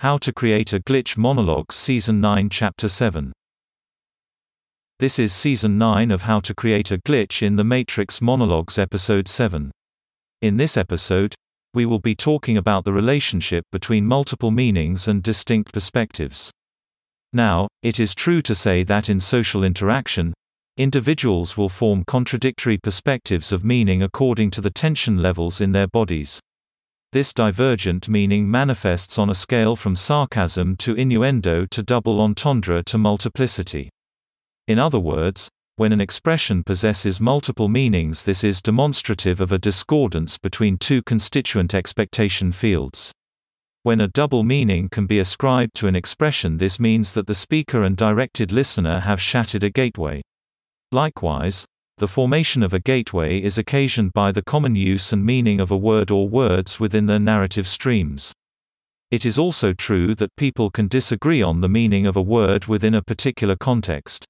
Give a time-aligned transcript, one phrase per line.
[0.00, 3.32] How to Create a Glitch Monologues Season 9 Chapter 7
[5.00, 9.26] This is Season 9 of How to Create a Glitch in the Matrix Monologues Episode
[9.26, 9.72] 7.
[10.40, 11.34] In this episode,
[11.74, 16.52] we will be talking about the relationship between multiple meanings and distinct perspectives.
[17.32, 20.32] Now, it is true to say that in social interaction,
[20.76, 26.38] individuals will form contradictory perspectives of meaning according to the tension levels in their bodies.
[27.10, 32.98] This divergent meaning manifests on a scale from sarcasm to innuendo to double entendre to
[32.98, 33.88] multiplicity.
[34.66, 40.36] In other words, when an expression possesses multiple meanings this is demonstrative of a discordance
[40.36, 43.10] between two constituent expectation fields.
[43.84, 47.84] When a double meaning can be ascribed to an expression this means that the speaker
[47.84, 50.20] and directed listener have shattered a gateway.
[50.92, 51.64] Likewise,
[51.98, 55.76] the formation of a gateway is occasioned by the common use and meaning of a
[55.76, 58.32] word or words within their narrative streams.
[59.10, 62.94] It is also true that people can disagree on the meaning of a word within
[62.94, 64.24] a particular context.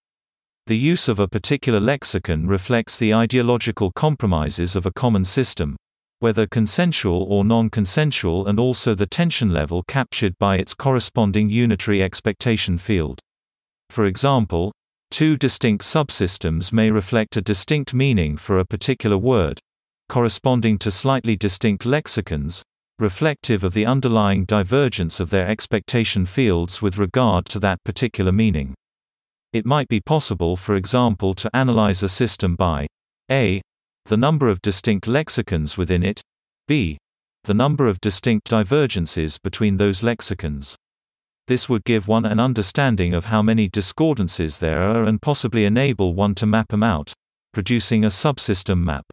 [0.66, 5.76] The use of a particular lexicon reflects the ideological compromises of a common system,
[6.20, 12.78] whether consensual or non-consensual and also the tension level captured by its corresponding unitary expectation
[12.78, 13.20] field.
[13.90, 14.72] For example,
[15.10, 19.58] Two distinct subsystems may reflect a distinct meaning for a particular word,
[20.08, 22.62] corresponding to slightly distinct lexicons,
[22.98, 28.74] reflective of the underlying divergence of their expectation fields with regard to that particular meaning.
[29.52, 32.86] It might be possible for example to analyze a system by
[33.30, 33.62] a.
[34.06, 36.20] the number of distinct lexicons within it,
[36.66, 36.98] b.
[37.44, 40.76] the number of distinct divergences between those lexicons.
[41.48, 46.12] This would give one an understanding of how many discordances there are and possibly enable
[46.12, 47.14] one to map them out,
[47.54, 49.06] producing a subsystem map.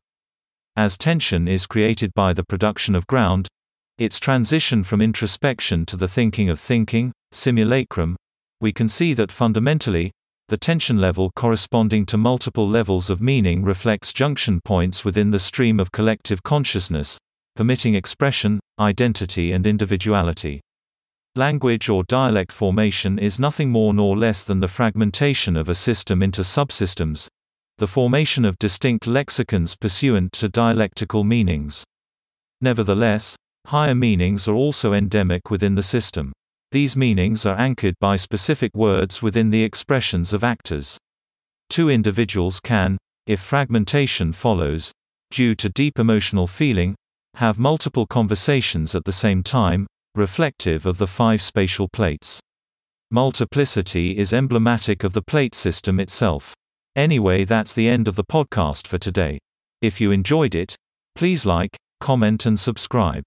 [0.76, 3.48] As tension is created by the production of ground,
[3.98, 8.18] its transition from introspection to the thinking of thinking, simulacrum,
[8.60, 10.12] we can see that fundamentally,
[10.50, 15.80] the tension level corresponding to multiple levels of meaning reflects junction points within the stream
[15.80, 17.18] of collective consciousness,
[17.56, 20.60] permitting expression, identity and individuality.
[21.36, 26.24] Language or dialect formation is nothing more nor less than the fragmentation of a system
[26.24, 27.28] into subsystems
[27.78, 31.84] the formation of distinct lexicons pursuant to dialectical meanings.
[32.62, 33.36] Nevertheless,
[33.66, 36.32] higher meanings are also endemic within the system.
[36.72, 40.98] These meanings are anchored by specific words within the expressions of actors.
[41.70, 42.98] Two individuals can,
[43.28, 44.94] if fragmentation follows,
[45.32, 46.96] due to deep emotional feeling,
[47.36, 52.40] have multiple conversations at the same time, reflective of the five spatial plates.
[53.12, 56.54] Multiplicity is emblematic of the plate system itself.
[56.96, 59.40] Anyway that's the end of the podcast for today.
[59.82, 60.76] If you enjoyed it,
[61.16, 63.24] please like, comment and subscribe.